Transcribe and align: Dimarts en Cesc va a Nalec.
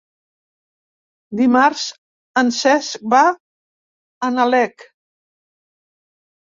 Dimarts 1.41 1.83
en 2.43 2.51
Cesc 2.61 3.07
va 3.15 3.21
a 4.31 4.35
Nalec. 4.41 4.91